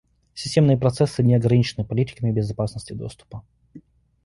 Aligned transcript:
Системные 0.33 0.79
процессы 0.79 1.21
не 1.21 1.35
ограничены 1.35 1.85
политиками 1.85 2.31
безопасности 2.31 2.93
доступа 2.93 3.43